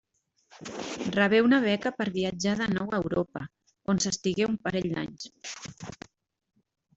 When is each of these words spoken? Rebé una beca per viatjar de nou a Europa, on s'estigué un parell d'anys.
Rebé 1.17 1.41
una 1.47 1.59
beca 1.65 1.91
per 1.99 2.07
viatjar 2.15 2.53
de 2.61 2.67
nou 2.71 2.89
a 2.95 3.01
Europa, 3.03 3.43
on 3.95 4.01
s'estigué 4.07 4.49
un 4.53 4.57
parell 4.65 4.89
d'anys. 4.97 5.93